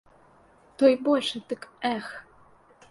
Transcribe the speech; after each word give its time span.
Той 0.79 0.93
большы, 1.05 1.37
дык, 1.51 1.61
эх! 1.95 2.05